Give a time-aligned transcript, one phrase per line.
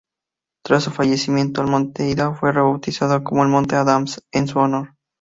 [0.63, 4.95] Tras su fallecimiento, el monte Ida fue rebautizado como "monte Adams" en su honor.